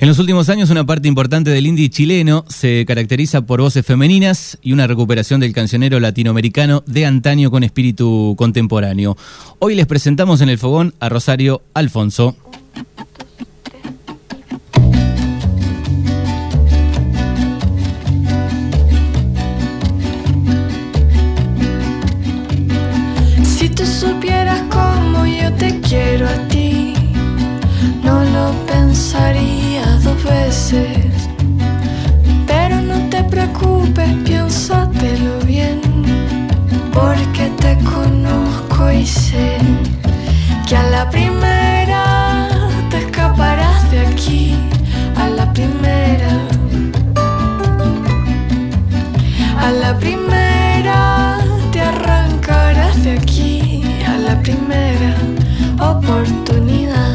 [0.00, 4.56] En los últimos años, una parte importante del indie chileno se caracteriza por voces femeninas
[4.62, 9.18] y una recuperación del cancionero latinoamericano de antaño con espíritu contemporáneo.
[9.58, 12.34] Hoy les presentamos en el fogón a Rosario Alfonso.
[32.46, 35.80] Pero no te preocupes, piénsatelo bien,
[36.92, 39.58] porque te conozco y sé
[40.68, 42.48] que a la primera
[42.90, 44.56] te escaparás de aquí,
[45.16, 46.32] a la primera.
[49.58, 51.38] A la primera
[51.72, 55.14] te arrancarás de aquí a la primera
[55.78, 57.09] oportunidad.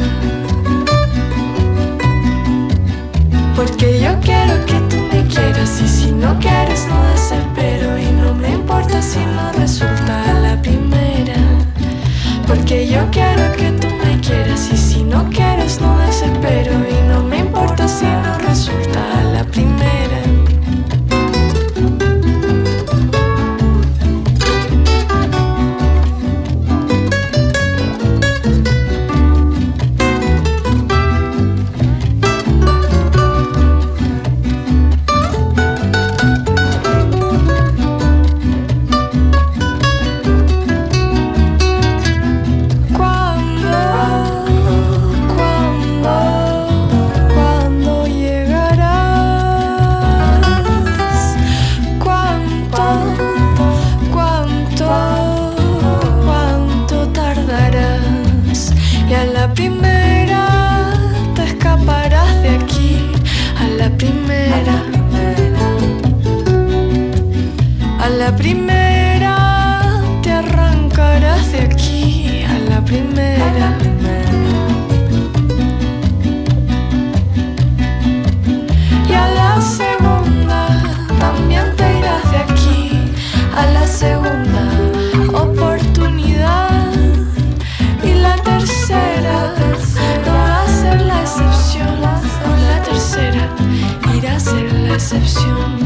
[94.96, 95.76] Excepción.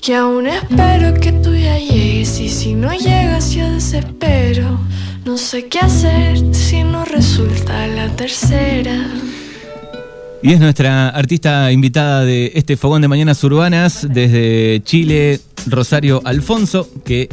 [0.00, 4.80] Que aún espero que tú ya llegues y si no llegas yo desespero.
[5.24, 9.08] No sé qué hacer si no resulta la tercera.
[10.42, 16.88] Y es nuestra artista invitada de este fogón de Mañanas Urbanas desde Chile, Rosario Alfonso,
[17.04, 17.28] que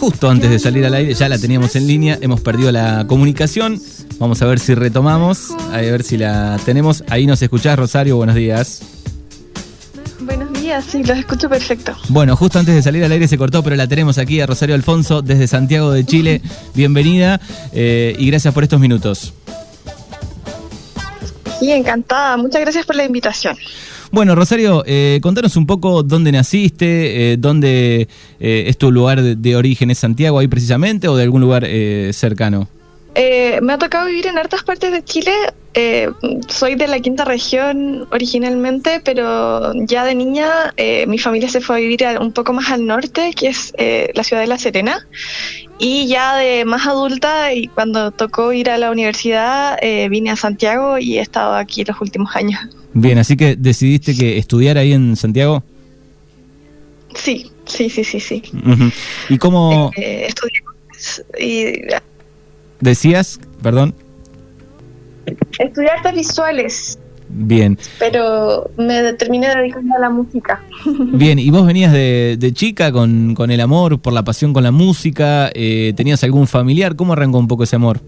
[0.00, 3.80] justo antes de salir al aire ya la teníamos en línea, hemos perdido la comunicación.
[4.20, 7.02] Vamos a ver si retomamos, a ver si la tenemos.
[7.08, 8.82] Ahí nos escuchás, Rosario, buenos días.
[10.20, 11.96] Buenos días, sí, los escucho perfecto.
[12.10, 14.74] Bueno, justo antes de salir al aire se cortó, pero la tenemos aquí a Rosario
[14.74, 16.42] Alfonso desde Santiago de Chile.
[16.74, 17.40] Bienvenida
[17.72, 19.32] eh, y gracias por estos minutos.
[21.58, 22.36] Sí, encantada.
[22.36, 23.56] Muchas gracias por la invitación.
[24.12, 28.06] Bueno, Rosario, eh, contanos un poco dónde naciste, eh, dónde
[28.38, 31.66] eh, es tu lugar de, de origen, ¿es Santiago ahí precisamente o de algún lugar
[32.12, 32.68] cercano?
[33.14, 35.32] Eh, me ha tocado vivir en hartas partes de Chile.
[35.74, 36.10] Eh,
[36.48, 41.76] soy de la quinta región originalmente, pero ya de niña eh, mi familia se fue
[41.76, 44.58] a vivir a- un poco más al norte, que es eh, la ciudad de La
[44.58, 45.06] Serena.
[45.78, 50.36] Y ya de más adulta, y cuando tocó ir a la universidad, eh, vine a
[50.36, 52.60] Santiago y he estado aquí los últimos años.
[52.92, 55.62] Bien, así que decidiste que estudiar ahí en Santiago.
[57.14, 58.42] Sí, sí, sí, sí, sí.
[59.28, 60.60] ¿Y cómo Eh, estudié
[61.38, 61.82] y
[62.80, 63.40] decías?
[63.62, 63.94] Perdón.
[65.58, 66.98] estudié artes visuales,
[67.32, 70.60] Bien, pero me terminé dedicando a la música.
[71.12, 71.38] bien.
[71.38, 74.72] ¿Y vos venías de, de chica con, con el amor, por la pasión con la
[74.72, 75.50] música?
[75.54, 76.96] Eh, ¿Tenías algún familiar?
[76.96, 78.00] ¿Cómo arrancó un poco ese amor?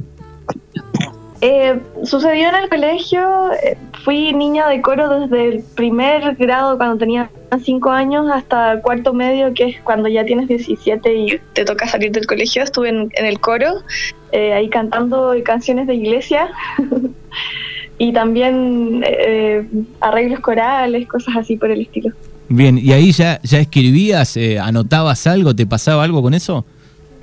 [1.45, 6.99] Eh, sucedió en el colegio, eh, fui niña de coro desde el primer grado cuando
[6.99, 7.31] tenía
[7.61, 12.13] 5 años hasta cuarto medio, que es cuando ya tienes 17 y te toca salir
[12.13, 12.63] del colegio.
[12.63, 13.83] Estuve en, el coro,
[14.31, 16.49] eh, ahí cantando canciones de iglesia
[17.99, 19.67] y también eh,
[20.01, 22.15] arreglos corales, cosas así por el estilo.
[22.49, 26.65] Bien, ¿y ahí ya, ya escribías, eh, anotabas algo, te pasaba algo con eso?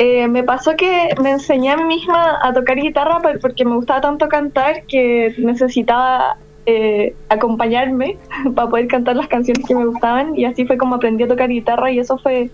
[0.02, 3.76] Eh, me pasó que me enseñé a mí misma a tocar guitarra por- porque me
[3.76, 8.18] gustaba tanto cantar que necesitaba eh, acompañarme
[8.56, 11.50] para poder cantar las canciones que me gustaban y así fue como aprendí a tocar
[11.50, 12.50] guitarra y eso fue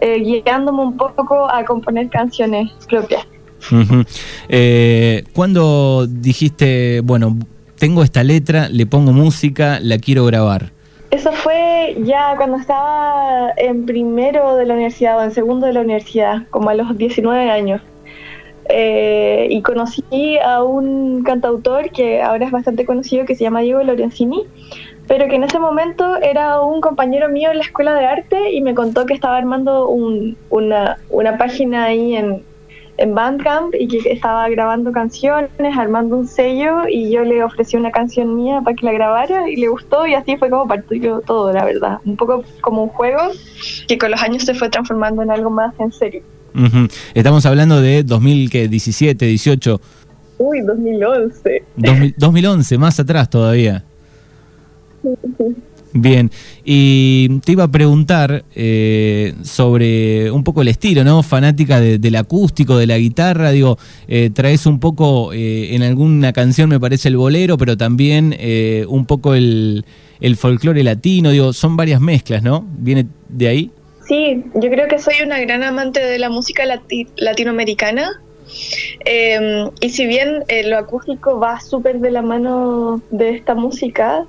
[0.00, 3.26] eh, guiándome un poco a componer canciones propias.
[4.48, 7.36] Eh, ¿Cuándo dijiste, bueno,
[7.78, 10.70] tengo esta letra, le pongo música, la quiero grabar?
[11.10, 11.57] Eso fue
[12.02, 16.70] ya cuando estaba en primero de la universidad o en segundo de la universidad, como
[16.70, 17.80] a los 19 años.
[18.70, 20.04] Eh, y conocí
[20.44, 24.44] a un cantautor que ahora es bastante conocido que se llama Diego Lorenzini,
[25.06, 28.60] pero que en ese momento era un compañero mío en la escuela de arte y
[28.60, 32.42] me contó que estaba armando un- una, una página ahí en,
[32.98, 37.90] en Bandcamp y que estaba grabando canciones, armando un sello y yo le ofrecí una
[37.90, 41.52] canción mía para que la grabara y le gustó y así fue como partió todo,
[41.52, 41.98] la verdad.
[42.04, 43.18] Un poco como un juego
[43.86, 46.22] que con los años se fue transformando en algo más en serio.
[47.14, 49.80] Estamos hablando de 2017, 18,
[50.38, 51.64] Uy, 2011.
[51.76, 53.84] 2000 2011, más atrás todavía.
[55.94, 56.30] Bien,
[56.66, 61.22] y te iba a preguntar eh, sobre un poco el estilo, ¿no?
[61.22, 66.34] Fanática de- del acústico, de la guitarra, digo, eh, traes un poco, eh, en alguna
[66.34, 69.84] canción me parece el bolero, pero también eh, un poco el,
[70.20, 72.66] el folclore latino, digo, son varias mezclas, ¿no?
[72.78, 73.70] ¿Viene de ahí?
[74.06, 78.10] Sí, yo creo que soy una gran amante de la música lati- latinoamericana.
[79.04, 84.24] Eh, y si bien eh, lo acústico va súper de la mano de esta música,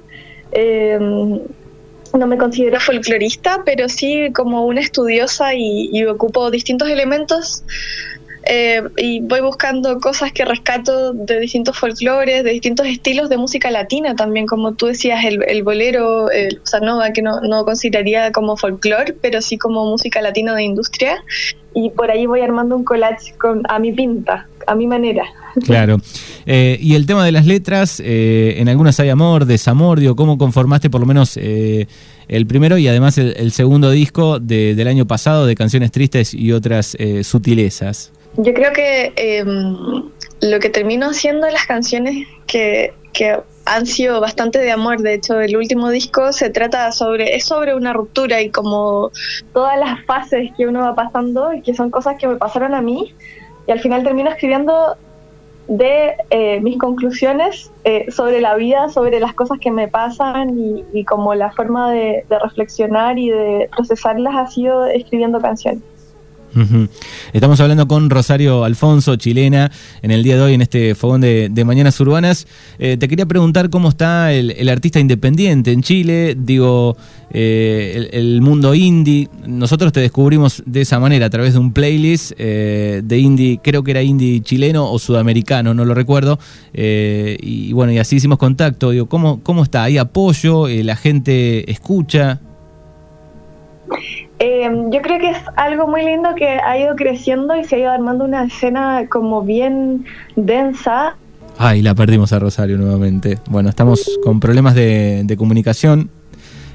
[0.52, 7.64] eh, no me considero folclorista, pero sí como una estudiosa y, y ocupo distintos elementos
[8.44, 13.70] eh, y voy buscando cosas que rescato de distintos folclores, de distintos estilos de música
[13.72, 16.80] latina también, como tú decías, el, el bolero, el bossa
[17.14, 21.24] que no, no consideraría como folclore, pero sí como música latina de industria.
[21.76, 25.24] Y por ahí voy armando un collage con, a mi pinta, a mi manera.
[25.66, 25.98] Claro.
[26.46, 30.38] Eh, y el tema de las letras, eh, en algunas hay amor, desamor, digo, ¿cómo
[30.38, 31.88] conformaste por lo menos eh,
[32.28, 36.34] el primero y además el, el segundo disco de- del año pasado de Canciones Tristes
[36.34, 38.12] y otras eh, sutilezas?
[38.38, 39.44] Yo creo que eh,
[40.42, 45.16] lo que termino haciendo en las canciones que, que han sido bastante de amor, de
[45.16, 49.12] hecho el último disco se trata sobre, es sobre una ruptura y como
[49.54, 52.82] todas las fases que uno va pasando y que son cosas que me pasaron a
[52.82, 53.14] mí
[53.68, 54.96] y al final termino escribiendo
[55.68, 60.84] de eh, mis conclusiones eh, sobre la vida, sobre las cosas que me pasan y,
[60.94, 65.84] y como la forma de, de reflexionar y de procesarlas ha sido escribiendo canciones.
[67.34, 71.64] Estamos hablando con Rosario Alfonso, chilena, en el día de hoy en este fogón de,
[71.66, 72.48] Mañanas Urbanas.
[72.80, 76.98] Eh, te quería preguntar cómo está el, artista independiente en Chile, digo,
[77.32, 79.30] eh, el, mundo indie.
[79.46, 83.84] Nosotros te descubrimos de esa manera, a través de un playlist eh, de indie, creo
[83.84, 86.40] que era indie chileno o sudamericano, no lo recuerdo.
[86.74, 88.92] Y bueno, y así hicimos contacto.
[88.92, 89.84] Digo, ¿cómo, cómo está?
[89.84, 90.68] ¿Hay apoyo?
[90.68, 92.40] ¿La gente escucha?
[94.40, 97.80] Eh, yo creo que es algo muy lindo que ha ido creciendo y se ha
[97.80, 100.06] ido armando una escena como bien
[100.36, 101.16] densa.
[101.58, 103.38] Ay, la perdimos a Rosario nuevamente.
[103.50, 106.10] Bueno, estamos con problemas de, de comunicación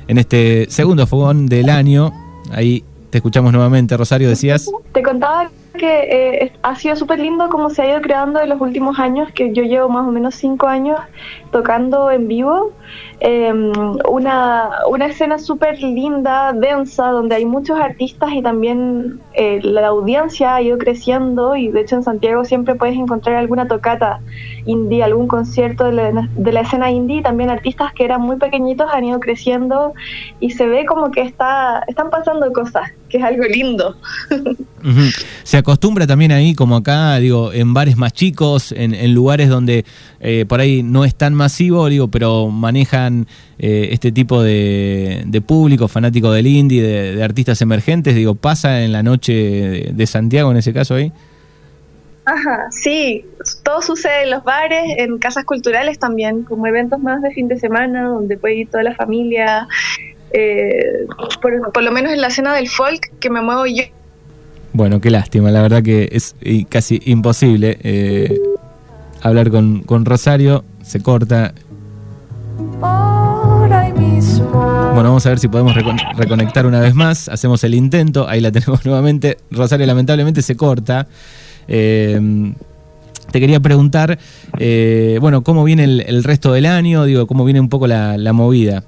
[0.08, 2.12] en este segundo fogón del año.
[2.52, 4.70] Ahí te escuchamos nuevamente, Rosario, decías.
[4.93, 8.60] Te contaba que eh, ha sido súper lindo cómo se ha ido creando en los
[8.60, 10.99] últimos años, que yo llevo más o menos cinco años
[11.50, 12.72] tocando en vivo.
[13.26, 13.50] Eh,
[14.06, 20.56] una, una escena súper linda, densa, donde hay muchos artistas y también eh, la audiencia
[20.56, 24.20] ha ido creciendo y de hecho en Santiago siempre puedes encontrar alguna tocata
[24.66, 28.88] indie, algún concierto de la, de la escena indie, también artistas que eran muy pequeñitos
[28.93, 29.94] han ido creciendo
[30.38, 33.96] y se ve como que está, están pasando cosas, que es algo lindo.
[35.44, 39.86] Se acostumbra también ahí, como acá, digo, en bares más chicos, en, en lugares donde
[40.20, 43.13] eh, por ahí no es tan masivo, digo, pero manejan
[43.58, 48.82] eh, este tipo de, de público fanático del indie, de, de artistas emergentes, digo, pasa
[48.84, 51.12] en la noche de, de Santiago en ese caso ahí.
[52.26, 53.24] Ajá, sí,
[53.62, 57.58] todo sucede en los bares, en casas culturales también, como eventos más de fin de
[57.58, 59.68] semana, donde puede ir toda la familia.
[60.34, 61.06] eh,
[61.40, 63.84] por, por lo menos en la escena del folk que me muevo yo.
[64.72, 68.40] Bueno, qué lástima, la verdad que es eh, casi imposible eh,
[69.22, 71.54] hablar con, con Rosario, se corta.
[74.94, 78.41] Bueno, vamos a ver si podemos recon- reconectar una vez más, hacemos el intento, ahí
[78.41, 79.39] la tenemos nuevamente.
[79.51, 81.06] Rosario lamentablemente se corta.
[81.67, 82.53] Eh,
[83.32, 84.19] te quería preguntar,
[84.58, 87.05] eh, bueno, ¿cómo viene el, el resto del año?
[87.05, 88.84] Digo, ¿cómo viene un poco la, la movida?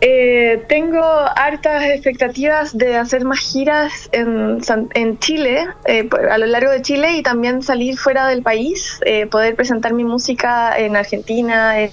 [0.00, 1.00] Eh, tengo
[1.36, 6.82] hartas expectativas de hacer más giras en, San- en Chile, eh, a lo largo de
[6.82, 11.90] Chile y también salir fuera del país, eh, poder presentar mi música en Argentina, en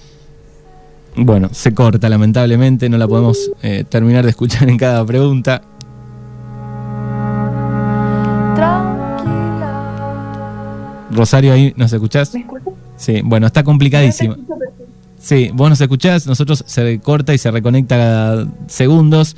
[1.21, 5.61] Bueno, se corta lamentablemente, no la podemos eh, terminar de escuchar en cada pregunta.
[8.55, 9.73] Tranquila.
[11.11, 12.33] Rosario, ahí nos escuchás.
[12.33, 12.73] ¿Me escuchas?
[12.95, 13.63] Sí, bueno, está
[14.11, 14.29] sí.
[15.19, 19.35] Sí, vos nos escuchás, nosotros se corta y se reconecta cada segundos.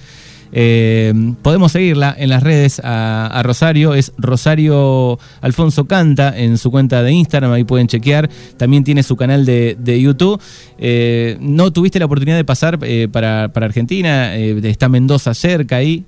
[0.52, 7.04] Eh, podemos seguirla en las redes a, Rosario, es Rosario Alfonso Canta en su cuenta
[7.04, 8.30] de Instagram, ahí pueden chequear.
[8.58, 10.42] También tiene su canal de, YouTube.
[10.78, 14.36] Eh, ¿No tuviste la oportunidad de pasar eh, para, para Argentina?
[14.36, 16.06] Está Mendoza cerca ahí.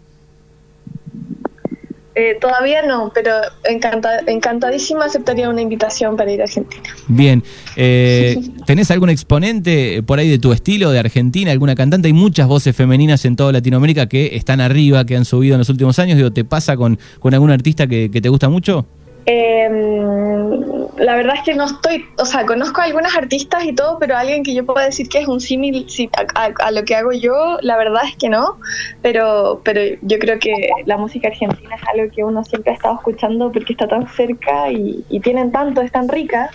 [2.15, 3.31] Eh, todavía no, pero
[3.63, 6.83] encanta, encantadísima aceptaría una invitación para ir a Argentina.
[7.07, 7.43] Bien,
[7.75, 12.07] eh, ¿tenés algún exponente por ahí de tu estilo, de Argentina, alguna cantante?
[12.07, 15.69] Hay muchas voces femeninas en toda Latinoamérica que están arriba, que han subido en los
[15.69, 16.17] últimos años.
[16.17, 18.85] Digo, ¿te pasa con, con algún artista que, que te gusta mucho?
[19.25, 19.67] Eh,
[20.97, 24.15] la verdad es que no estoy, o sea, conozco a algunas artistas y todo, pero
[24.15, 26.95] alguien que yo pueda decir que es un símil sí, a, a- a lo que
[26.95, 28.57] hago yo, la verdad es que no,
[29.01, 32.95] pero, pero yo creo que la música argentina es algo que uno siempre ha estado
[32.95, 36.51] escuchando porque está tan cerca y, y tienen tanto, es tan rica,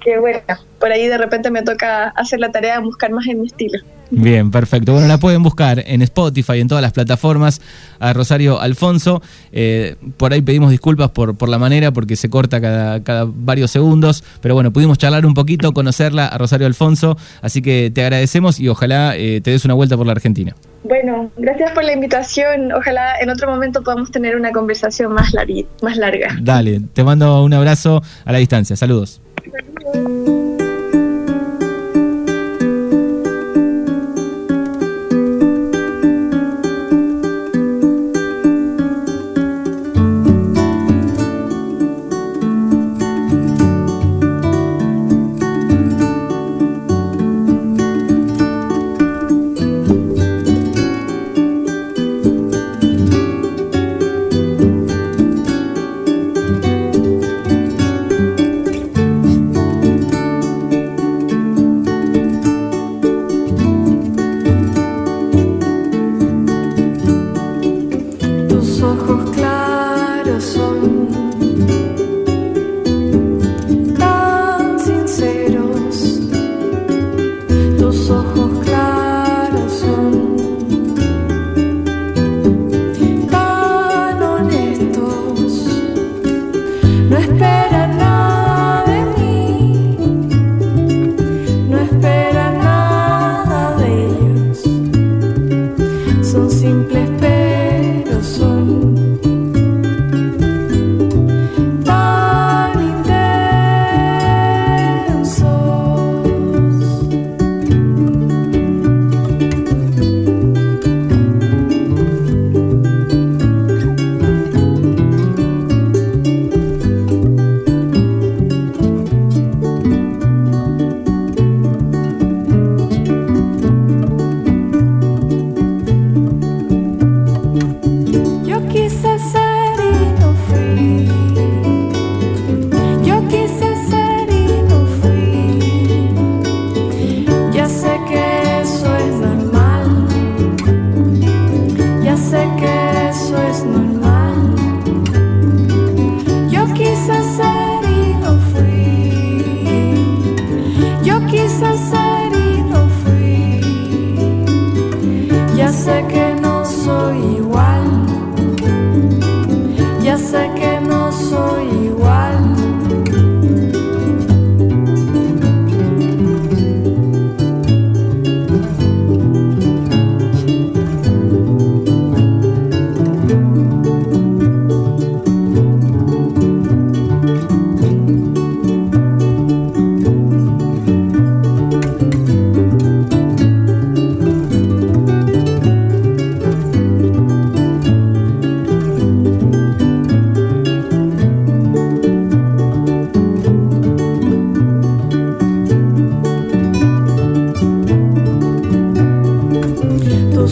[0.00, 0.40] que bueno,
[0.78, 3.78] por ahí de repente me toca hacer la tarea de buscar más en mi estilo.
[4.10, 4.92] Bien, perfecto.
[4.92, 7.60] Bueno, la pueden buscar en Spotify, en todas las plataformas,
[7.98, 9.22] a Rosario Alfonso.
[9.52, 13.70] Eh, por ahí pedimos disculpas por, por la manera, porque se corta cada, cada varios
[13.70, 14.22] segundos.
[14.40, 17.16] Pero bueno, pudimos charlar un poquito, conocerla a Rosario Alfonso.
[17.42, 20.54] Así que te agradecemos y ojalá eh, te des una vuelta por la Argentina.
[20.84, 22.70] Bueno, gracias por la invitación.
[22.72, 25.46] Ojalá en otro momento podamos tener una conversación más, larga
[25.82, 26.36] más larga.
[26.40, 28.76] Dale, te mando un abrazo a la distancia.
[28.76, 29.20] Saludos.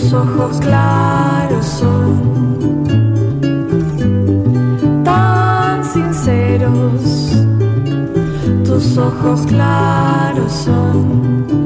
[0.04, 2.84] Tus ojos claros son
[5.02, 7.32] tan sinceros.
[8.66, 11.63] Tus ojos claros son